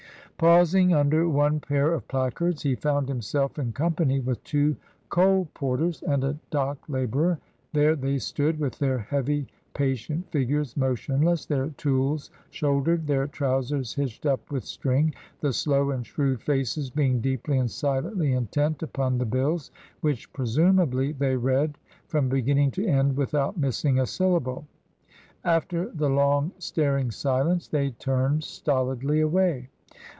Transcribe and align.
Pausing 0.37 0.91
under 0.91 1.29
one 1.29 1.59
pair 1.59 1.93
of 1.93 2.07
placards, 2.07 2.63
he 2.63 2.73
found 2.73 3.07
himself 3.07 3.59
in 3.59 3.73
company 3.73 4.19
with 4.19 4.43
two 4.43 4.75
coal 5.09 5.47
porters 5.53 6.01
and 6.01 6.23
a 6.23 6.35
dock 6.49 6.79
labourer; 6.89 7.37
there 7.73 7.95
they 7.95 8.17
stood, 8.17 8.57
with 8.57 8.79
their 8.79 8.97
heavy, 8.97 9.45
patient 9.75 10.27
figures 10.31 10.75
motionless, 10.75 11.45
their 11.45 11.67
tools 11.77 12.31
shouldered, 12.49 13.05
their 13.05 13.27
trousers 13.27 13.93
hitched 13.93 14.25
up 14.25 14.51
with 14.51 14.63
string; 14.65 15.13
the 15.41 15.53
slow 15.53 15.91
and 15.91 16.07
shrewd 16.07 16.41
faces 16.41 16.89
being 16.89 17.21
deeply 17.21 17.59
and 17.59 17.69
silently 17.69 18.31
intent 18.33 18.81
upon 18.81 19.19
the 19.19 19.25
bills, 19.25 19.69
which 19.99 20.33
presumably 20.33 21.11
they 21.11 21.35
read 21.35 21.77
from 22.07 22.27
beginning 22.29 22.71
to 22.71 22.83
end 22.83 23.15
without 23.15 23.59
missing 23.59 23.99
a 23.99 24.07
syllable. 24.07 24.65
After 25.43 25.91
the 25.91 26.09
long, 26.09 26.51
staring 26.57 27.11
silence 27.11 27.67
they 27.67 27.91
turned 27.91 28.43
stolidly 28.43 29.19
away. 29.21 29.69